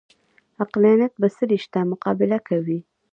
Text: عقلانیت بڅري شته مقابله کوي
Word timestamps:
عقلانیت 0.63 1.13
بڅري 1.21 1.57
شته 1.63 1.79
مقابله 1.91 2.37
کوي 2.47 2.79